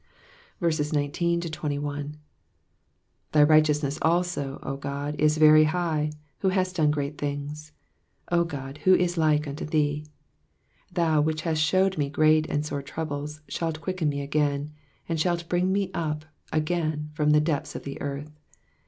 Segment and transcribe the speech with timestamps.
[0.59, 1.41] 19
[3.33, 7.71] Thy righteousness also, O God, is very high, who hast done great things:
[8.31, 10.03] O God, who is like unto thee!
[10.95, 14.73] 20 TAoUy which hast shewed me great and sore troubles, shalt quicken me again,
[15.07, 18.39] and shalt bring me up again from the depths of the earth.